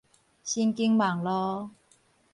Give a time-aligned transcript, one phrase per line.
[0.43, 1.69] 神經網路